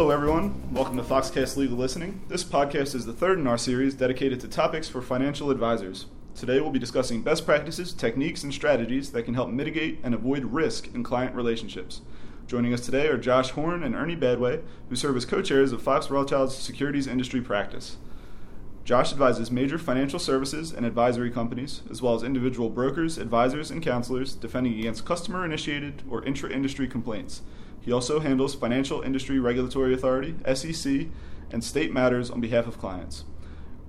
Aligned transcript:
Hello, 0.00 0.12
everyone. 0.12 0.72
Welcome 0.72 0.96
to 0.96 1.02
Foxcast 1.02 1.58
Legal 1.58 1.76
Listening. 1.76 2.22
This 2.28 2.42
podcast 2.42 2.94
is 2.94 3.04
the 3.04 3.12
third 3.12 3.38
in 3.38 3.46
our 3.46 3.58
series 3.58 3.92
dedicated 3.92 4.40
to 4.40 4.48
topics 4.48 4.88
for 4.88 5.02
financial 5.02 5.50
advisors. 5.50 6.06
Today, 6.34 6.58
we'll 6.58 6.70
be 6.70 6.78
discussing 6.78 7.20
best 7.20 7.44
practices, 7.44 7.92
techniques, 7.92 8.42
and 8.42 8.50
strategies 8.50 9.12
that 9.12 9.24
can 9.24 9.34
help 9.34 9.50
mitigate 9.50 9.98
and 10.02 10.14
avoid 10.14 10.46
risk 10.46 10.88
in 10.94 11.02
client 11.02 11.34
relationships. 11.34 12.00
Joining 12.46 12.72
us 12.72 12.80
today 12.80 13.08
are 13.08 13.18
Josh 13.18 13.50
Horn 13.50 13.82
and 13.82 13.94
Ernie 13.94 14.16
Badway, 14.16 14.62
who 14.88 14.96
serve 14.96 15.18
as 15.18 15.26
co 15.26 15.42
chairs 15.42 15.70
of 15.70 15.82
Fox 15.82 16.08
Rothschild's 16.10 16.56
securities 16.56 17.06
industry 17.06 17.42
practice. 17.42 17.98
Josh 18.86 19.12
advises 19.12 19.50
major 19.50 19.76
financial 19.76 20.18
services 20.18 20.72
and 20.72 20.86
advisory 20.86 21.30
companies, 21.30 21.82
as 21.90 22.00
well 22.00 22.14
as 22.14 22.22
individual 22.22 22.70
brokers, 22.70 23.18
advisors, 23.18 23.70
and 23.70 23.82
counselors 23.82 24.34
defending 24.34 24.78
against 24.78 25.04
customer 25.04 25.44
initiated 25.44 26.04
or 26.08 26.24
intra 26.24 26.50
industry 26.50 26.88
complaints. 26.88 27.42
He 27.80 27.92
also 27.92 28.20
handles 28.20 28.54
Financial 28.54 29.02
Industry 29.02 29.38
Regulatory 29.38 29.94
Authority, 29.94 30.34
SEC, 30.54 31.06
and 31.50 31.64
state 31.64 31.92
matters 31.92 32.30
on 32.30 32.40
behalf 32.40 32.66
of 32.66 32.78
clients. 32.78 33.24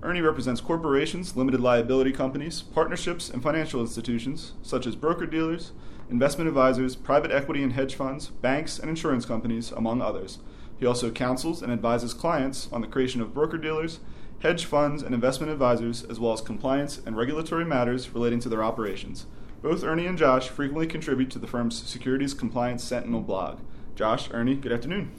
Ernie 0.04 0.22
represents 0.22 0.62
corporations, 0.62 1.36
limited 1.36 1.60
liability 1.60 2.12
companies, 2.12 2.62
partnerships, 2.62 3.30
and 3.30 3.44
financial 3.44 3.82
institutions, 3.82 4.54
such 4.64 4.88
as 4.88 4.96
broker 4.96 5.28
dealers, 5.28 5.74
investment 6.10 6.48
advisors, 6.48 6.96
private 6.96 7.32
equity 7.32 7.62
and 7.62 7.74
hedge 7.74 7.94
funds, 7.94 8.28
banks, 8.28 8.80
and 8.80 8.90
insurance 8.90 9.26
companies, 9.26 9.72
among 9.72 10.02
others. 10.02 10.40
He 10.80 10.86
also 10.88 11.12
counsels 11.12 11.62
and 11.62 11.72
advises 11.72 12.16
clients 12.16 12.68
on 12.72 12.82
the 12.82 12.88
creation 12.88 13.22
of 13.22 13.34
broker 13.34 13.60
dealers, 13.60 14.00
hedge 14.40 14.66
funds, 14.66 15.04
and 15.04 15.14
investment 15.14 15.52
advisors, 15.52 16.04
as 16.04 16.20
well 16.20 16.34
as 16.34 16.42
compliance 16.42 17.00
and 17.06 17.16
regulatory 17.16 17.66
matters 17.66 18.10
relating 18.10 18.40
to 18.40 18.50
their 18.50 18.64
operations. 18.64 19.28
Both 19.62 19.84
Ernie 19.84 20.08
and 20.08 20.18
Josh 20.18 20.50
frequently 20.50 20.88
contribute 20.88 21.30
to 21.32 21.40
the 21.40 21.46
firm's 21.46 21.78
Securities 21.84 22.34
Compliance 22.34 22.84
Sentinel 22.84 23.22
blog. 23.22 23.60
Josh, 24.02 24.30
Ernie, 24.32 24.56
good 24.56 24.72
afternoon. 24.72 25.12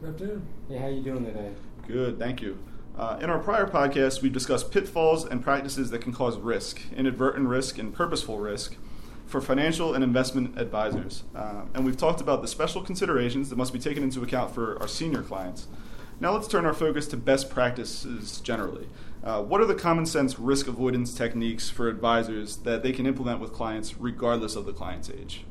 Good 0.00 0.10
afternoon. 0.10 0.46
Hey, 0.68 0.78
how 0.78 0.86
you 0.86 1.02
doing 1.02 1.24
today? 1.24 1.50
Good, 1.88 2.20
thank 2.20 2.40
you. 2.40 2.56
Uh, 2.96 3.18
in 3.20 3.28
our 3.28 3.40
prior 3.40 3.66
podcast, 3.66 4.22
we 4.22 4.30
discussed 4.30 4.70
pitfalls 4.70 5.24
and 5.24 5.42
practices 5.42 5.90
that 5.90 6.02
can 6.02 6.12
cause 6.12 6.38
risk, 6.38 6.80
inadvertent 6.94 7.48
risk, 7.48 7.78
and 7.78 7.92
purposeful 7.92 8.38
risk 8.38 8.76
for 9.26 9.40
financial 9.40 9.92
and 9.92 10.04
investment 10.04 10.56
advisors. 10.56 11.24
Uh, 11.34 11.62
and 11.74 11.84
we've 11.84 11.96
talked 11.96 12.20
about 12.20 12.42
the 12.42 12.46
special 12.46 12.80
considerations 12.80 13.50
that 13.50 13.56
must 13.56 13.72
be 13.72 13.80
taken 13.80 14.04
into 14.04 14.22
account 14.22 14.54
for 14.54 14.80
our 14.80 14.86
senior 14.86 15.22
clients. 15.22 15.66
Now 16.20 16.32
let's 16.32 16.46
turn 16.46 16.64
our 16.64 16.74
focus 16.74 17.08
to 17.08 17.16
best 17.16 17.50
practices 17.50 18.40
generally. 18.40 18.86
Uh, 19.24 19.42
what 19.42 19.60
are 19.60 19.66
the 19.66 19.74
common 19.74 20.06
sense 20.06 20.38
risk 20.38 20.68
avoidance 20.68 21.12
techniques 21.12 21.70
for 21.70 21.88
advisors 21.88 22.58
that 22.58 22.84
they 22.84 22.92
can 22.92 23.04
implement 23.04 23.40
with 23.40 23.52
clients 23.52 23.98
regardless 23.98 24.54
of 24.54 24.64
the 24.64 24.72
client's 24.72 25.10
age? 25.10 25.44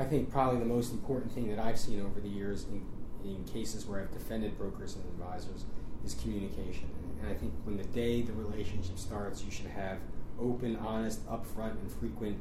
I 0.00 0.04
think 0.04 0.30
probably 0.30 0.58
the 0.58 0.64
most 0.64 0.92
important 0.92 1.30
thing 1.30 1.54
that 1.54 1.58
I've 1.58 1.78
seen 1.78 2.00
over 2.00 2.20
the 2.20 2.28
years 2.28 2.64
in, 2.64 2.82
in 3.22 3.44
cases 3.44 3.84
where 3.84 4.00
I've 4.00 4.10
defended 4.10 4.56
brokers 4.56 4.96
and 4.96 5.04
advisors 5.04 5.66
is 6.06 6.14
communication. 6.14 6.88
And 7.20 7.30
I 7.30 7.34
think 7.34 7.52
when 7.64 7.76
the 7.76 7.84
day 7.84 8.22
the 8.22 8.32
relationship 8.32 8.98
starts, 8.98 9.44
you 9.44 9.50
should 9.50 9.66
have 9.66 9.98
open, 10.40 10.76
honest, 10.76 11.28
upfront, 11.28 11.72
and 11.72 11.92
frequent 11.92 12.38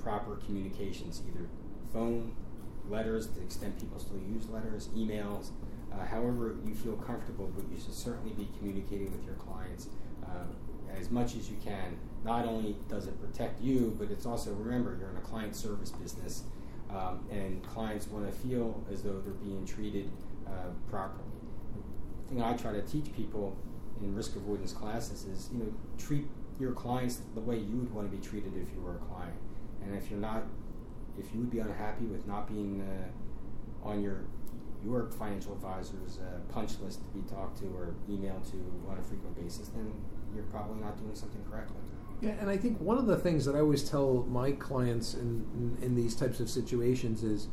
proper 0.00 0.36
communications, 0.36 1.22
either 1.28 1.48
phone, 1.92 2.36
letters, 2.88 3.26
to 3.26 3.34
the 3.34 3.42
extent 3.42 3.76
people 3.80 3.98
still 3.98 4.20
use 4.32 4.48
letters, 4.48 4.88
emails, 4.96 5.50
uh, 5.92 6.04
however 6.04 6.54
you 6.64 6.72
feel 6.72 6.94
comfortable, 6.94 7.50
but 7.56 7.64
you 7.68 7.82
should 7.82 7.94
certainly 7.94 8.32
be 8.34 8.48
communicating 8.58 9.10
with 9.10 9.24
your 9.24 9.34
clients 9.34 9.88
uh, 10.24 10.44
as 10.96 11.10
much 11.10 11.34
as 11.34 11.50
you 11.50 11.56
can. 11.64 11.98
Not 12.24 12.46
only 12.46 12.76
does 12.88 13.08
it 13.08 13.20
protect 13.20 13.60
you, 13.60 13.96
but 13.98 14.12
it's 14.12 14.24
also, 14.24 14.52
remember, 14.52 14.96
you're 15.00 15.10
in 15.10 15.16
a 15.16 15.20
client 15.20 15.56
service 15.56 15.90
business 15.90 16.44
um, 16.90 17.26
and 17.30 17.62
clients 17.62 18.06
want 18.08 18.26
to 18.26 18.32
feel 18.32 18.84
as 18.92 19.02
though 19.02 19.20
they're 19.20 19.34
being 19.34 19.66
treated 19.66 20.10
uh, 20.46 20.70
properly. 20.88 21.24
The 22.22 22.34
thing 22.34 22.42
I 22.42 22.56
try 22.56 22.72
to 22.72 22.82
teach 22.82 23.14
people 23.14 23.56
in 24.00 24.14
risk 24.14 24.36
avoidance 24.36 24.72
classes 24.72 25.24
is, 25.24 25.48
you 25.52 25.58
know, 25.58 25.72
treat 25.98 26.26
your 26.58 26.72
clients 26.72 27.20
the 27.34 27.40
way 27.40 27.56
you 27.56 27.76
would 27.76 27.92
want 27.92 28.10
to 28.10 28.16
be 28.16 28.22
treated 28.22 28.52
if 28.56 28.72
you 28.74 28.80
were 28.80 28.96
a 28.96 28.98
client. 28.98 29.36
And 29.82 29.94
if 29.94 30.10
you're 30.10 30.20
not, 30.20 30.44
if 31.18 31.32
you 31.32 31.40
would 31.40 31.50
be 31.50 31.60
unhappy 31.60 32.06
with 32.06 32.26
not 32.26 32.48
being 32.48 32.82
uh, 32.82 33.88
on 33.88 34.02
your 34.02 34.24
your 34.84 35.10
financial 35.10 35.52
advisor's 35.52 36.18
uh, 36.18 36.38
punch 36.52 36.78
list 36.80 37.00
to 37.00 37.18
be 37.18 37.28
talked 37.28 37.58
to 37.58 37.66
or 37.66 37.94
emailed 38.08 38.48
to 38.50 38.56
on 38.88 38.98
a 38.98 39.02
frequent 39.02 39.34
basis, 39.36 39.68
then 39.68 39.92
you're 40.34 40.44
probably 40.44 40.80
not 40.80 40.96
doing 40.98 41.14
something 41.14 41.42
correctly. 41.50 41.76
Yeah, 42.20 42.34
and 42.40 42.48
I 42.48 42.56
think 42.56 42.80
one 42.80 42.96
of 42.96 43.06
the 43.06 43.16
things 43.16 43.44
that 43.44 43.54
I 43.54 43.60
always 43.60 43.88
tell 43.88 44.26
my 44.28 44.52
clients 44.52 45.14
in, 45.14 45.44
in, 45.54 45.78
in 45.82 45.94
these 45.94 46.14
types 46.14 46.40
of 46.40 46.48
situations 46.48 47.22
is 47.22 47.48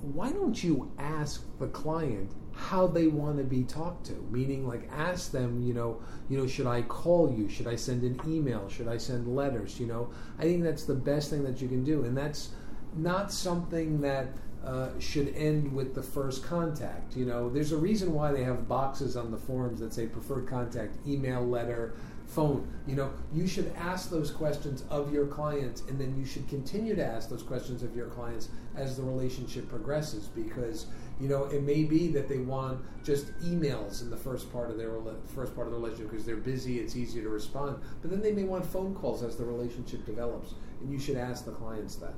why 0.00 0.30
don't 0.32 0.64
you 0.64 0.90
ask 0.98 1.44
the 1.58 1.66
client 1.68 2.32
how 2.54 2.86
they 2.86 3.06
want 3.06 3.36
to 3.36 3.44
be 3.44 3.62
talked 3.64 4.06
to? 4.06 4.14
Meaning 4.30 4.66
like 4.66 4.88
ask 4.90 5.30
them 5.30 5.62
you 5.62 5.74
know 5.74 6.00
you 6.28 6.38
know 6.38 6.46
should 6.46 6.66
i 6.66 6.80
call 6.82 7.34
you? 7.36 7.48
Should 7.48 7.66
i 7.66 7.76
send 7.76 8.02
an 8.02 8.20
email? 8.26 8.68
Should 8.68 8.88
i 8.88 8.96
send 8.96 9.34
letters? 9.34 9.78
You 9.78 9.86
know 9.86 10.10
i 10.38 10.42
think 10.42 10.62
that's 10.62 10.84
the 10.84 10.94
best 10.94 11.28
thing 11.28 11.44
that 11.44 11.60
you 11.60 11.68
can 11.68 11.84
do 11.84 12.04
and 12.04 12.16
that's 12.16 12.50
not 12.96 13.30
something 13.30 14.00
that 14.00 14.28
uh, 14.64 14.90
should 14.98 15.34
end 15.36 15.72
with 15.72 15.94
the 15.94 16.02
first 16.02 16.44
contact. 16.44 17.16
You 17.16 17.24
know, 17.24 17.48
there's 17.48 17.72
a 17.72 17.76
reason 17.76 18.12
why 18.12 18.32
they 18.32 18.44
have 18.44 18.68
boxes 18.68 19.16
on 19.16 19.30
the 19.30 19.38
forms 19.38 19.80
that 19.80 19.94
say 19.94 20.06
preferred 20.06 20.46
contact, 20.46 20.96
email, 21.06 21.46
letter, 21.46 21.94
phone. 22.30 22.66
You 22.86 22.96
know, 22.96 23.12
you 23.32 23.46
should 23.46 23.72
ask 23.76 24.10
those 24.10 24.30
questions 24.30 24.84
of 24.88 25.12
your 25.12 25.26
clients, 25.26 25.82
and 25.82 25.98
then 25.98 26.16
you 26.16 26.24
should 26.24 26.48
continue 26.48 26.94
to 26.94 27.04
ask 27.04 27.28
those 27.28 27.42
questions 27.42 27.82
of 27.82 27.94
your 27.94 28.06
clients 28.06 28.48
as 28.76 28.96
the 28.96 29.02
relationship 29.02 29.68
progresses. 29.68 30.28
Because 30.28 30.86
you 31.20 31.28
know, 31.28 31.44
it 31.44 31.62
may 31.62 31.84
be 31.84 32.08
that 32.08 32.28
they 32.28 32.38
want 32.38 32.80
just 33.04 33.36
emails 33.40 34.00
in 34.00 34.10
the 34.10 34.16
first 34.16 34.50
part 34.50 34.70
of 34.70 34.78
their 34.78 34.92
first 35.34 35.54
part 35.54 35.66
of 35.66 35.72
the 35.72 35.78
relationship 35.78 36.10
because 36.10 36.24
they're 36.24 36.36
busy. 36.36 36.78
It's 36.78 36.96
easier 36.96 37.22
to 37.22 37.28
respond, 37.28 37.82
but 38.00 38.10
then 38.10 38.22
they 38.22 38.32
may 38.32 38.44
want 38.44 38.64
phone 38.64 38.94
calls 38.94 39.22
as 39.22 39.36
the 39.36 39.44
relationship 39.44 40.06
develops, 40.06 40.54
and 40.80 40.90
you 40.90 40.98
should 40.98 41.16
ask 41.16 41.44
the 41.44 41.52
clients 41.52 41.96
that. 41.96 42.14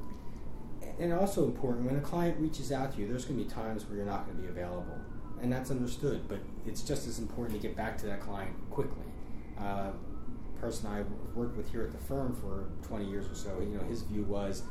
And 0.98 1.12
also 1.12 1.44
important 1.44 1.86
when 1.86 1.96
a 1.96 2.00
client 2.00 2.38
reaches 2.38 2.70
out 2.70 2.92
to 2.94 3.00
you, 3.00 3.08
there's 3.08 3.24
going 3.24 3.38
to 3.38 3.44
be 3.44 3.50
times 3.50 3.86
where 3.86 3.96
you're 3.96 4.06
not 4.06 4.26
going 4.26 4.36
to 4.36 4.42
be 4.42 4.48
available, 4.48 4.98
and 5.40 5.50
that's 5.50 5.70
understood. 5.70 6.28
But 6.28 6.40
it's 6.66 6.82
just 6.82 7.08
as 7.08 7.18
important 7.18 7.60
to 7.60 7.66
get 7.66 7.76
back 7.76 7.96
to 7.98 8.06
that 8.06 8.20
client 8.20 8.54
quickly 8.70 9.06
uh, 9.58 9.90
person 10.60 10.88
I 10.88 11.02
worked 11.36 11.56
with 11.56 11.70
here 11.70 11.82
at 11.82 11.92
the 11.92 11.98
firm 11.98 12.34
for 12.34 12.68
20 12.86 13.04
years 13.04 13.28
or 13.28 13.34
so, 13.34 13.58
you 13.60 13.76
know, 13.76 13.84
his 13.84 14.02
view 14.02 14.22
was 14.22 14.62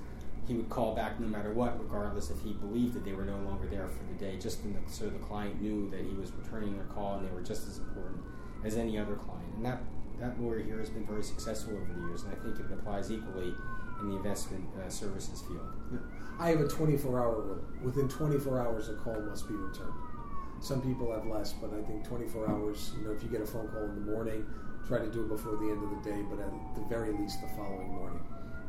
he 0.48 0.56
would 0.56 0.70
call 0.70 0.96
back 0.96 1.20
no 1.20 1.28
matter 1.28 1.54
what, 1.54 1.80
regardless 1.82 2.30
if 2.30 2.42
he 2.42 2.54
believed 2.54 2.94
that 2.94 3.06
they 3.06 3.14
were 3.14 3.26
no 3.26 3.38
longer 3.38 3.68
there 3.68 3.88
for 3.88 4.04
the 4.06 4.14
day, 4.14 4.38
just 4.38 4.64
the, 4.64 4.70
so 4.88 5.10
the 5.10 5.20
client 5.20 5.62
knew 5.62 5.90
that 5.92 6.02
he 6.02 6.14
was 6.14 6.32
returning 6.32 6.76
their 6.76 6.86
call 6.86 7.16
and 7.16 7.28
they 7.28 7.32
were 7.34 7.42
just 7.42 7.68
as 7.68 7.78
important 7.78 8.22
as 8.64 8.78
any 8.78 8.98
other 8.98 9.16
client. 9.16 9.54
And 9.56 9.66
that, 9.66 9.82
that 10.20 10.42
lawyer 10.42 10.62
here 10.62 10.80
has 10.80 10.90
been 10.90 11.06
very 11.06 11.24
successful 11.24 11.74
over 11.74 11.94
the 11.94 12.08
years, 12.08 12.24
and 12.24 12.34
I 12.34 12.36
think 12.44 12.60
it 12.60 12.74
applies 12.74 13.12
equally 13.12 13.54
in 14.02 14.10
the 14.10 14.16
investment 14.16 14.66
uh, 14.84 14.90
services 14.90 15.42
field. 15.42 15.74
Yeah. 15.92 16.00
I 16.40 16.50
have 16.50 16.62
a 16.62 16.68
24 16.68 17.20
hour 17.20 17.42
rule. 17.42 17.64
Within 17.84 18.10
24 18.10 18.60
hours, 18.60 18.90
a 18.90 18.96
call 18.96 19.20
must 19.22 19.48
be 19.48 19.54
returned. 19.54 19.94
Some 20.60 20.82
people 20.82 21.12
have 21.12 21.26
less, 21.26 21.54
but 21.54 21.72
I 21.74 21.82
think 21.84 22.08
24 22.08 22.50
hours, 22.50 22.92
you 22.98 23.06
know, 23.06 23.12
if 23.12 23.24
you 23.24 23.30
get 23.30 23.42
a 23.42 23.46
phone 23.46 23.68
call 23.68 23.84
in 23.84 23.96
the 23.96 24.12
morning, 24.12 24.46
try 24.88 25.00
to 25.00 25.12
do 25.12 25.22
it 25.22 25.30
before 25.30 25.56
the 25.58 25.70
end 25.70 25.84
of 25.84 25.90
the 25.90 26.10
day, 26.10 26.22
but 26.30 26.40
at 26.40 26.52
the 26.76 26.82
very 26.90 27.12
least 27.14 27.42
the 27.42 27.48
following 27.50 27.94
morning. 27.94 28.20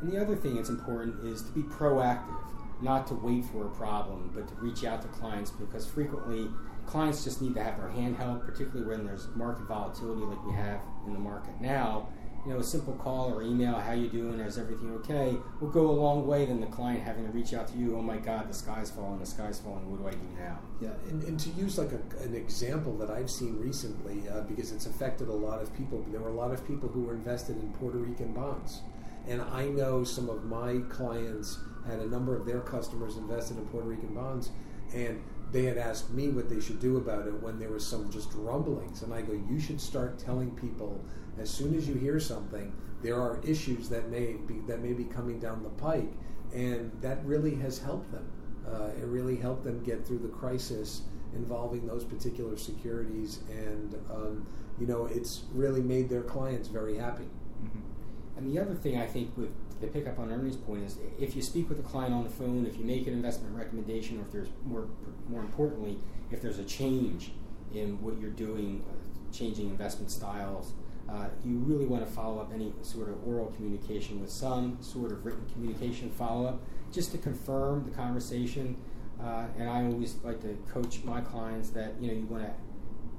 And 0.01 0.13
the 0.13 0.21
other 0.21 0.37
thing 0.37 0.57
that's 0.57 0.69
important 0.69 1.25
is 1.25 1.43
to 1.43 1.53
be 1.53 1.63
proactive, 1.63 2.45
not 2.81 3.07
to 3.09 3.15
wait 3.15 3.45
for 3.47 3.67
a 3.67 3.71
problem, 3.71 4.31
but 4.35 4.49
to 4.49 4.55
reach 4.57 4.85
out 4.85 5.03
to 5.03 5.09
clients 5.09 5.51
because 5.51 5.87
frequently 5.87 6.49
clients 6.87 7.25
just 7.25 7.41
need 7.41 7.55
to 7.55 7.63
have 7.63 7.79
their 7.79 7.91
hand 7.91 8.17
held, 8.17 8.45
particularly 8.45 8.85
when 8.85 9.07
there's 9.07 9.29
market 9.35 9.67
volatility 9.67 10.23
like 10.23 10.45
we 10.45 10.53
have 10.53 10.81
in 11.07 11.13
the 11.13 11.19
market 11.19 11.61
now 11.61 12.09
you 12.45 12.53
know, 12.53 12.59
a 12.59 12.65
simple 12.65 12.95
call 12.95 13.33
or 13.33 13.43
email, 13.43 13.75
how 13.75 13.93
you 13.93 14.09
doing, 14.09 14.41
is 14.41 14.59
everything 14.59 14.91
okay, 14.97 15.37
will 15.61 15.69
go 15.69 15.89
a 15.89 15.93
long 15.93 16.27
way 16.27 16.45
than 16.45 16.61
the 16.61 16.67
client 16.67 17.03
having 17.03 17.25
to 17.25 17.31
reach 17.31 17.55
out 17.55 17.69
to 17.69 17.79
you, 17.79 17.97
oh 17.97 18.03
my 18.03 18.17
God, 18.17 18.49
the 18.49 18.55
sky's 18.55 18.91
falling, 18.91 19.21
the 19.21 19.27
sky's 19.27 19.61
falling, 19.61 19.89
what 19.89 20.01
do 20.01 20.09
I 20.09 20.11
do 20.11 20.43
now? 20.43 20.59
Yeah, 20.81 21.09
and, 21.09 21.23
and 21.23 21.39
to 21.39 21.51
use 21.51 21.79
like 21.79 21.93
a, 21.93 22.25
an 22.25 22.35
example 22.35 22.97
that 22.99 23.11
I've 23.11 23.31
seen 23.31 23.61
recently, 23.61 24.29
uh, 24.29 24.41
because 24.41 24.73
it's 24.73 24.87
affected 24.87 25.29
a 25.29 25.33
lot 25.33 25.63
of 25.63 25.75
people, 25.77 26.05
there 26.11 26.21
were 26.21 26.31
a 26.31 26.35
lot 26.35 26.51
of 26.51 26.67
people 26.67 26.89
who 26.89 27.03
were 27.03 27.15
invested 27.15 27.57
in 27.59 27.73
Puerto 27.75 27.99
Rican 27.99 28.33
bonds. 28.33 28.81
And 29.29 29.41
I 29.41 29.67
know 29.67 30.03
some 30.03 30.29
of 30.29 30.45
my 30.45 30.81
clients 30.89 31.61
had 31.87 32.01
a 32.01 32.07
number 32.07 32.37
of 32.37 32.45
their 32.45 32.61
customers 32.61 33.17
invested 33.17 33.57
in 33.57 33.67
Puerto 33.67 33.89
Rican 33.89 34.15
bonds, 34.15 34.51
and 34.95 35.23
they 35.53 35.65
had 35.65 35.77
asked 35.77 36.11
me 36.11 36.29
what 36.29 36.49
they 36.49 36.61
should 36.61 36.81
do 36.81 36.97
about 36.97 37.27
it 37.27 37.43
when 37.43 37.59
there 37.59 37.69
was 37.69 37.87
some 37.87 38.11
just 38.11 38.31
rumblings. 38.35 39.03
And 39.03 39.13
I 39.13 39.21
go, 39.21 39.33
you 39.33 39.61
should 39.61 39.81
start 39.81 40.19
telling 40.19 40.51
people 40.53 41.05
as 41.39 41.51
soon 41.51 41.75
as 41.75 41.89
you 41.89 41.95
hear 41.95 42.19
something, 42.21 42.73
there 43.03 43.21
are 43.21 43.41
issues 43.45 43.89
that 43.89 44.11
may 44.11 44.35
be 44.35 44.61
that 44.67 44.81
may 44.81 44.93
be 44.93 45.05
coming 45.05 45.39
down 45.39 45.63
the 45.63 45.71
pike, 45.71 46.13
and 46.55 46.93
that 47.01 47.25
really 47.25 47.55
has 47.57 47.79
helped 47.79 48.11
them. 48.13 48.31
Uh, 48.67 48.91
it 49.01 49.07
really 49.07 49.37
helped 49.37 49.65
them 49.65 49.83
get 49.83 50.07
through 50.07 50.19
the 50.19 50.29
crisis 50.29 51.03
involving 51.35 51.87
those 51.87 52.05
particular 52.05 52.57
securities, 52.57 53.41
and 53.51 53.95
um, 54.11 54.47
you 54.79 54.87
know, 54.87 55.07
it's 55.07 55.45
really 55.53 55.81
made 55.81 56.09
their 56.09 56.23
clients 56.23 56.69
very 56.69 56.97
happy. 56.97 57.29
Mm-hmm. 57.65 58.39
And 58.39 58.55
the 58.55 58.61
other 58.61 58.75
thing 58.75 58.99
I 58.99 59.07
think 59.07 59.37
with 59.37 59.51
to 59.83 59.89
pick 59.89 60.07
up 60.07 60.19
on 60.19 60.33
Ernie's 60.33 60.57
point 60.57 60.85
is 60.85 60.99
if 61.19 61.37
you 61.37 61.43
speak 61.43 61.69
with 61.69 61.79
a 61.79 61.83
client 61.83 62.15
on 62.15 62.25
the 62.25 62.31
phone, 62.31 62.65
if 62.67 62.79
you 62.79 62.85
make 62.85 63.07
an 63.07 63.13
investment 63.13 63.55
recommendation, 63.55 64.19
or 64.19 64.23
if 64.23 64.33
there's 64.33 64.49
more 64.65 64.87
more 65.29 65.41
importantly, 65.41 65.99
if 66.31 66.41
there's 66.41 66.59
a 66.59 66.65
change 66.65 67.33
in 67.75 68.01
what 68.03 68.19
you're 68.21 68.31
doing, 68.31 68.85
uh, 68.89 69.37
changing 69.37 69.69
investment 69.69 70.11
styles, 70.11 70.73
uh, 71.09 71.27
you 71.45 71.59
really 71.59 71.87
want 71.87 72.07
to 72.07 72.11
follow 72.11 72.41
up 72.41 72.53
any 72.55 72.73
sort 72.83 73.09
of 73.09 73.27
oral 73.27 73.47
communication 73.57 74.21
with 74.21 74.31
some 74.31 74.79
sort 74.81 75.13
of 75.13 75.25
written 75.27 75.45
communication 75.53 76.11
follow 76.11 76.47
up, 76.47 76.61
just 76.93 77.13
to 77.13 77.19
confirm 77.19 77.85
the 77.85 77.91
conversation. 77.91 78.77
Uh, 79.21 79.47
and 79.59 79.69
I 79.69 79.85
always 79.85 80.17
like 80.25 80.41
to 80.43 80.57
coach 80.73 81.05
my 81.05 81.21
clients 81.21 81.71
that 81.71 81.95
you 82.01 82.09
know 82.09 82.15
you 82.15 82.27
want 82.27 82.45
to 82.45 82.53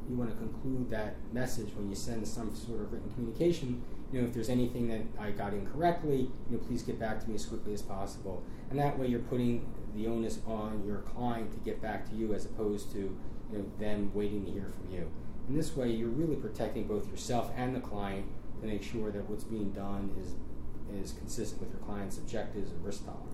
you 0.09 0.15
want 0.15 0.29
to 0.31 0.37
conclude 0.37 0.89
that 0.89 1.15
message 1.31 1.69
when 1.75 1.89
you 1.89 1.95
send 1.95 2.27
some 2.27 2.55
sort 2.55 2.81
of 2.81 2.91
written 2.91 3.09
communication. 3.11 3.83
You 4.11 4.21
know, 4.21 4.27
if 4.27 4.33
there's 4.33 4.49
anything 4.49 4.87
that 4.89 5.01
I 5.19 5.31
got 5.31 5.53
incorrectly, 5.53 6.29
you 6.49 6.57
know, 6.57 6.59
please 6.59 6.83
get 6.83 6.99
back 6.99 7.21
to 7.21 7.29
me 7.29 7.35
as 7.35 7.45
quickly 7.45 7.73
as 7.73 7.81
possible. 7.81 8.43
And 8.69 8.79
that 8.79 8.97
way, 8.97 9.07
you're 9.07 9.19
putting 9.19 9.65
the 9.95 10.07
onus 10.07 10.39
on 10.45 10.83
your 10.85 10.99
client 10.99 11.51
to 11.51 11.57
get 11.59 11.81
back 11.81 12.09
to 12.09 12.15
you, 12.15 12.33
as 12.33 12.45
opposed 12.45 12.91
to 12.93 12.99
you 12.99 13.57
know 13.57 13.65
them 13.79 14.11
waiting 14.13 14.45
to 14.45 14.51
hear 14.51 14.69
from 14.69 14.93
you. 14.93 15.09
In 15.47 15.55
this 15.55 15.75
way, 15.75 15.91
you're 15.91 16.09
really 16.09 16.35
protecting 16.35 16.87
both 16.87 17.09
yourself 17.09 17.51
and 17.55 17.75
the 17.75 17.79
client 17.79 18.25
to 18.61 18.67
make 18.67 18.83
sure 18.83 19.11
that 19.11 19.29
what's 19.29 19.43
being 19.43 19.71
done 19.71 20.11
is 20.21 20.35
is 21.01 21.13
consistent 21.13 21.59
with 21.59 21.71
your 21.71 21.79
client's 21.79 22.17
objectives 22.17 22.71
and 22.71 22.85
risk 22.85 23.03
tolerance. 23.05 23.32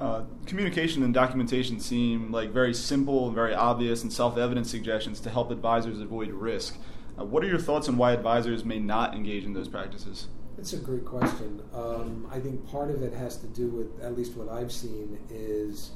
Uh, 0.00 0.24
communication 0.46 1.02
and 1.04 1.14
documentation 1.14 1.78
seem 1.78 2.32
like 2.32 2.50
very 2.50 2.74
simple, 2.74 3.30
very 3.30 3.54
obvious, 3.54 4.02
and 4.02 4.12
self 4.12 4.36
evident 4.36 4.66
suggestions 4.66 5.20
to 5.20 5.30
help 5.30 5.50
advisors 5.50 6.00
avoid 6.00 6.30
risk. 6.30 6.76
Uh, 7.18 7.24
what 7.24 7.44
are 7.44 7.46
your 7.46 7.58
thoughts 7.58 7.88
on 7.88 7.96
why 7.96 8.12
advisors 8.12 8.64
may 8.64 8.78
not 8.78 9.14
engage 9.14 9.44
in 9.44 9.52
those 9.52 9.68
practices? 9.68 10.26
It's 10.58 10.72
a 10.72 10.78
great 10.78 11.04
question. 11.04 11.62
Um, 11.72 12.28
I 12.32 12.40
think 12.40 12.66
part 12.68 12.90
of 12.90 13.02
it 13.02 13.12
has 13.12 13.36
to 13.38 13.46
do 13.46 13.68
with, 13.68 14.02
at 14.02 14.16
least 14.16 14.36
what 14.36 14.48
I've 14.48 14.72
seen, 14.72 15.18
is, 15.30 15.92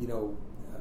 you 0.00 0.08
know, 0.08 0.36
uh, 0.74 0.78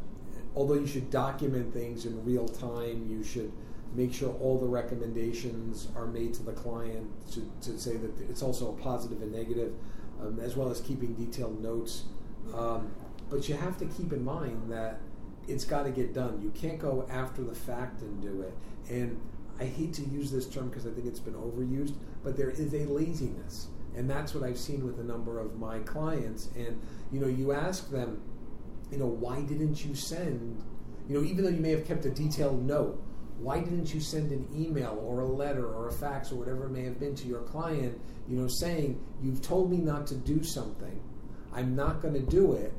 although 0.56 0.76
you 0.76 0.88
should 0.88 1.10
document 1.10 1.74
things 1.74 2.06
in 2.06 2.24
real 2.26 2.48
time, 2.48 3.08
you 3.08 3.24
should 3.24 3.52
make 3.94 4.14
sure 4.14 4.34
all 4.42 4.60
the 4.60 4.68
recommendations 4.68 5.88
are 5.96 6.06
made 6.06 6.34
to 6.36 6.44
the 6.44 6.52
client 6.52 7.08
to, 7.32 7.50
to 7.62 7.80
say 7.80 7.96
that 7.98 8.12
it's 8.30 8.42
also 8.42 8.74
a 8.74 8.82
positive 8.82 9.22
and 9.22 9.32
negative, 9.32 9.74
um, 10.22 10.40
as 10.40 10.56
well 10.56 10.70
as 10.70 10.82
keeping 10.82 11.14
detailed 11.14 11.62
notes. 11.62 12.04
Um, 12.54 12.92
but 13.30 13.50
you 13.50 13.56
have 13.56 13.78
to 13.80 13.86
keep 13.86 14.14
in 14.14 14.24
mind 14.24 14.72
that 14.72 15.00
it's 15.48 15.66
got 15.66 15.84
to 15.84 15.92
get 15.92 16.14
done. 16.14 16.42
You 16.42 16.52
can't 16.52 16.80
go 16.80 17.08
after 17.10 17.44
the 17.44 17.56
fact 17.56 18.02
and 18.02 18.22
do 18.22 18.42
it. 18.42 18.54
And 18.90 19.20
I 19.60 19.66
hate 19.66 19.94
to 19.94 20.04
use 20.04 20.32
this 20.32 20.48
term 20.48 20.70
because 20.70 20.86
I 20.86 20.92
think 20.92 21.08
it's 21.08 21.20
been 21.20 21.34
overused, 21.34 21.96
but 22.24 22.36
there 22.36 22.50
is 22.50 22.74
a 22.74 22.86
laziness. 22.86 23.68
And 23.96 24.10
that's 24.10 24.34
what 24.34 24.44
I've 24.44 24.58
seen 24.58 24.86
with 24.86 25.00
a 25.00 25.04
number 25.04 25.40
of 25.40 25.58
my 25.58 25.80
clients. 25.80 26.50
And, 26.56 26.80
you 27.12 27.20
know, 27.20 27.28
you 27.28 27.54
ask 27.54 27.90
them, 27.90 28.22
you 28.92 28.98
know, 28.98 29.08
why 29.08 29.42
didn't 29.42 29.86
you 29.86 29.96
send, 29.96 30.62
you 31.08 31.18
know, 31.18 31.26
even 31.26 31.44
though 31.44 31.50
you 31.50 31.62
may 31.62 31.72
have 31.72 31.88
kept 31.88 32.06
a 32.06 32.10
detailed 32.10 32.66
note, 32.66 33.02
why 33.40 33.60
didn't 33.60 33.94
you 33.94 34.00
send 34.00 34.32
an 34.32 34.48
email 34.54 35.02
or 35.06 35.22
a 35.22 35.28
letter 35.28 35.66
or 35.66 35.88
a 35.88 35.92
fax 35.92 36.32
or 36.32 36.36
whatever 36.36 36.66
it 36.66 36.72
may 36.72 36.84
have 36.84 37.00
been 37.00 37.16
to 37.16 37.28
your 37.28 37.42
client, 37.42 38.00
you 38.28 38.38
know, 38.38 38.48
saying, 38.48 39.00
you've 39.22 39.42
told 39.42 39.72
me 39.72 39.78
not 39.78 40.08
to 40.08 40.16
do 40.16 40.44
something 40.44 41.02
I'm 41.56 41.76
not 41.76 42.02
going 42.02 42.14
to 42.14 42.20
do 42.20 42.54
it 42.54 42.74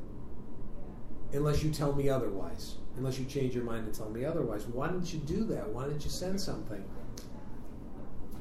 unless 1.32 1.62
you 1.62 1.70
tell 1.70 1.94
me 1.94 2.08
otherwise, 2.08 2.76
unless 2.96 3.18
you 3.18 3.24
change 3.24 3.54
your 3.54 3.64
mind 3.64 3.86
and 3.86 3.94
tell 3.94 4.10
me 4.10 4.24
otherwise. 4.24 4.66
Why 4.66 4.88
didn't 4.88 5.12
you 5.12 5.18
do 5.20 5.44
that? 5.44 5.68
Why 5.68 5.84
didn't 5.84 6.04
you 6.04 6.10
send 6.10 6.40
something? 6.40 6.84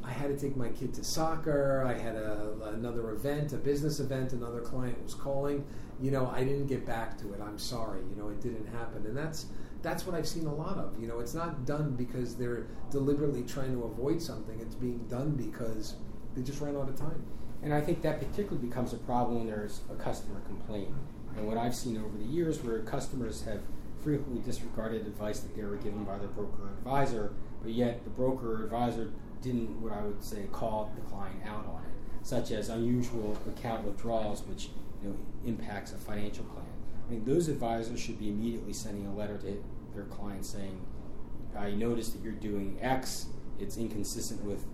I 0.03 0.11
had 0.11 0.27
to 0.27 0.37
take 0.37 0.55
my 0.55 0.69
kid 0.69 0.93
to 0.95 1.03
soccer. 1.03 1.83
I 1.87 1.97
had 1.97 2.15
a, 2.15 2.73
another 2.75 3.11
event, 3.11 3.53
a 3.53 3.57
business 3.57 3.99
event. 3.99 4.33
Another 4.33 4.59
client 4.59 5.01
was 5.01 5.15
calling. 5.15 5.65
You 5.99 6.11
know, 6.11 6.27
I 6.27 6.43
didn't 6.43 6.67
get 6.67 6.85
back 6.85 7.17
to 7.19 7.33
it. 7.33 7.41
I'm 7.41 7.57
sorry. 7.57 8.01
You 8.09 8.15
know, 8.15 8.29
it 8.29 8.39
didn't 8.41 8.67
happen. 8.67 9.05
And 9.07 9.17
that's 9.17 9.47
that's 9.81 10.05
what 10.05 10.15
I've 10.15 10.27
seen 10.27 10.45
a 10.45 10.53
lot 10.53 10.77
of. 10.77 10.99
You 10.99 11.07
know, 11.07 11.19
it's 11.19 11.33
not 11.33 11.65
done 11.65 11.95
because 11.95 12.35
they're 12.35 12.67
deliberately 12.91 13.43
trying 13.43 13.73
to 13.73 13.83
avoid 13.83 14.21
something. 14.21 14.59
It's 14.59 14.75
being 14.75 15.07
done 15.07 15.31
because 15.31 15.95
they 16.35 16.43
just 16.43 16.61
ran 16.61 16.75
out 16.75 16.89
of 16.89 16.95
time. 16.99 17.23
And 17.65 17.73
I 17.73 17.81
think 17.81 18.03
that 18.03 18.19
particularly 18.19 18.67
becomes 18.67 18.93
a 18.93 18.97
problem 18.97 19.39
when 19.39 19.47
there's 19.47 19.81
a 19.91 19.95
customer 19.95 20.39
complaint. 20.41 20.89
And 21.35 21.47
what 21.47 21.57
I've 21.57 21.75
seen 21.75 21.97
over 21.97 22.15
the 22.15 22.23
years 22.23 22.63
where 22.63 22.79
customers 22.83 23.43
have 23.45 23.61
frequently 24.03 24.39
disregarded 24.39 25.07
advice 25.07 25.39
that 25.39 25.55
they 25.55 25.63
were 25.63 25.77
given 25.77 26.03
by 26.03 26.19
their 26.19 26.27
broker 26.27 26.65
or 26.65 26.69
advisor, 26.69 27.33
but 27.63 27.71
yet 27.71 28.03
the 28.03 28.11
broker 28.11 28.61
or 28.61 28.63
advisor 28.65 29.11
didn't, 29.41 29.81
what 29.81 29.91
I 29.91 30.01
would 30.01 30.23
say, 30.23 30.43
call 30.51 30.91
the 30.95 31.01
client 31.09 31.41
out 31.43 31.65
on 31.65 31.81
it, 31.85 32.25
such 32.25 32.51
as 32.51 32.69
unusual 32.69 33.35
account 33.47 33.83
withdrawals, 33.83 34.43
which 34.43 34.69
you 35.01 35.09
know, 35.09 35.15
impacts 35.43 35.91
a 35.91 35.97
financial 35.97 36.45
plan. 36.45 36.67
I 37.07 37.13
mean, 37.13 37.25
those 37.25 37.47
advisors 37.47 37.99
should 37.99 38.19
be 38.19 38.29
immediately 38.29 38.73
sending 38.73 39.07
a 39.07 39.15
letter 39.15 39.39
to 39.39 39.63
their 39.95 40.03
client 40.03 40.45
saying, 40.45 40.79
I 41.57 41.71
noticed 41.71 42.13
that 42.13 42.21
you're 42.21 42.33
doing 42.33 42.77
X, 42.79 43.25
it's 43.57 43.77
inconsistent 43.77 44.43
with 44.43 44.67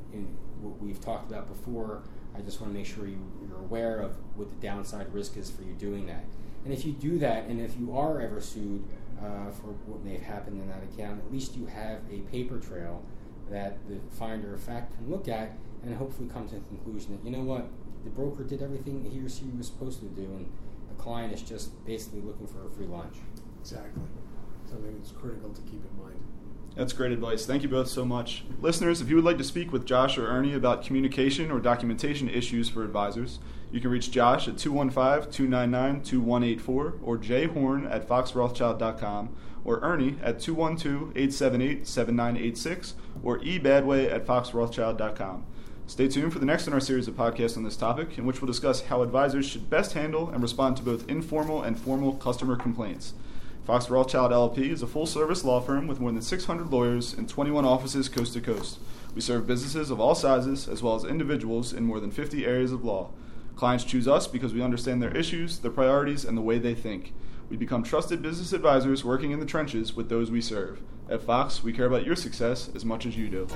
what 0.61 0.77
we've 0.81 0.99
talked 0.99 1.31
about 1.31 1.47
before. 1.47 2.03
I 2.35 2.41
just 2.41 2.61
want 2.61 2.73
to 2.73 2.77
make 2.77 2.87
sure 2.87 3.05
you, 3.05 3.19
you're 3.47 3.59
aware 3.59 3.99
of 3.99 4.15
what 4.35 4.49
the 4.49 4.55
downside 4.67 5.13
risk 5.13 5.37
is 5.37 5.49
for 5.49 5.63
you 5.63 5.73
doing 5.73 6.07
that. 6.07 6.23
And 6.63 6.73
if 6.73 6.85
you 6.85 6.93
do 6.93 7.17
that, 7.19 7.45
and 7.45 7.59
if 7.59 7.77
you 7.77 7.97
are 7.97 8.21
ever 8.21 8.39
sued 8.39 8.83
uh, 9.19 9.51
for 9.51 9.73
what 9.87 10.03
may 10.03 10.13
have 10.13 10.23
happened 10.23 10.61
in 10.61 10.67
that 10.69 10.83
account, 10.83 11.19
at 11.19 11.31
least 11.31 11.55
you 11.55 11.65
have 11.65 11.99
a 12.11 12.19
paper 12.31 12.59
trail 12.59 13.03
that 13.49 13.77
the 13.89 13.97
finder 14.15 14.53
of 14.53 14.61
fact 14.61 14.95
can 14.95 15.09
look 15.09 15.27
at 15.27 15.51
and 15.83 15.95
hopefully 15.95 16.29
come 16.31 16.47
to 16.47 16.55
the 16.55 16.61
conclusion 16.61 17.11
that, 17.11 17.25
you 17.25 17.35
know 17.35 17.43
what, 17.43 17.67
the 18.03 18.09
broker 18.09 18.43
did 18.43 18.61
everything 18.61 19.03
he 19.11 19.19
or 19.19 19.29
she 19.29 19.45
was 19.57 19.67
supposed 19.67 19.99
to 19.99 20.05
do, 20.07 20.23
and 20.23 20.51
the 20.89 20.95
client 21.01 21.33
is 21.33 21.41
just 21.41 21.83
basically 21.85 22.21
looking 22.21 22.47
for 22.47 22.65
a 22.65 22.69
free 22.69 22.85
lunch. 22.85 23.15
Exactly. 23.59 24.03
Something 24.69 24.97
that's 24.97 25.11
critical 25.11 25.49
to 25.49 25.61
keep 25.61 25.83
in 25.83 26.03
mind. 26.03 26.19
That's 26.75 26.93
great 26.93 27.11
advice. 27.11 27.45
Thank 27.45 27.63
you 27.63 27.69
both 27.69 27.89
so 27.89 28.05
much. 28.05 28.43
Listeners, 28.61 29.01
if 29.01 29.09
you 29.09 29.15
would 29.17 29.25
like 29.25 29.37
to 29.37 29.43
speak 29.43 29.73
with 29.73 29.85
Josh 29.85 30.17
or 30.17 30.27
Ernie 30.27 30.53
about 30.53 30.85
communication 30.85 31.51
or 31.51 31.59
documentation 31.59 32.29
issues 32.29 32.69
for 32.69 32.83
advisors, 32.83 33.39
you 33.71 33.81
can 33.81 33.91
reach 33.91 34.11
Josh 34.11 34.47
at 34.47 34.57
215 34.57 35.31
299 35.31 36.01
2184 36.03 36.93
or 37.03 37.17
Jay 37.17 37.45
Horn 37.45 37.85
at 37.87 38.07
foxrothschild.com 38.07 39.35
or 39.63 39.79
Ernie 39.79 40.17
at 40.23 40.39
212 40.39 41.11
878 41.15 41.87
7986 41.87 42.95
or 43.21 43.39
ebadway 43.39 44.11
at 44.11 44.25
foxrothschild.com. 44.25 45.45
Stay 45.87 46.07
tuned 46.07 46.31
for 46.31 46.39
the 46.39 46.45
next 46.45 46.67
in 46.67 46.73
our 46.73 46.79
series 46.79 47.09
of 47.09 47.15
podcasts 47.15 47.57
on 47.57 47.63
this 47.63 47.75
topic, 47.75 48.17
in 48.17 48.25
which 48.25 48.41
we'll 48.41 48.47
discuss 48.47 48.83
how 48.83 49.01
advisors 49.01 49.45
should 49.45 49.69
best 49.69 49.91
handle 49.91 50.29
and 50.29 50.41
respond 50.41 50.77
to 50.77 50.83
both 50.83 51.09
informal 51.09 51.61
and 51.63 51.77
formal 51.77 52.13
customer 52.13 52.55
complaints. 52.55 53.13
Fox 53.71 53.89
Rothschild 53.89 54.33
LLP 54.33 54.69
is 54.69 54.81
a 54.81 54.85
full 54.85 55.05
service 55.05 55.45
law 55.45 55.61
firm 55.61 55.87
with 55.87 56.01
more 56.01 56.11
than 56.11 56.21
600 56.21 56.67
lawyers 56.67 57.13
and 57.13 57.29
21 57.29 57.63
offices 57.63 58.09
coast 58.09 58.33
to 58.33 58.41
coast. 58.41 58.79
We 59.15 59.21
serve 59.21 59.47
businesses 59.47 59.89
of 59.89 59.97
all 59.97 60.13
sizes 60.13 60.67
as 60.67 60.83
well 60.83 60.95
as 60.95 61.05
individuals 61.05 61.71
in 61.71 61.85
more 61.85 62.01
than 62.01 62.11
50 62.11 62.45
areas 62.45 62.73
of 62.73 62.83
law. 62.83 63.11
Clients 63.55 63.85
choose 63.85 64.09
us 64.09 64.27
because 64.27 64.53
we 64.53 64.61
understand 64.61 65.01
their 65.01 65.15
issues, 65.15 65.59
their 65.59 65.71
priorities, 65.71 66.25
and 66.25 66.37
the 66.37 66.41
way 66.41 66.59
they 66.59 66.75
think. 66.75 67.13
We 67.49 67.55
become 67.55 67.81
trusted 67.81 68.21
business 68.21 68.51
advisors 68.51 69.05
working 69.05 69.31
in 69.31 69.39
the 69.39 69.45
trenches 69.45 69.95
with 69.95 70.09
those 70.09 70.29
we 70.29 70.41
serve. 70.41 70.81
At 71.09 71.23
Fox, 71.23 71.63
we 71.63 71.71
care 71.71 71.85
about 71.85 72.05
your 72.05 72.17
success 72.17 72.69
as 72.75 72.83
much 72.83 73.05
as 73.05 73.15
you 73.15 73.29
do. 73.29 73.47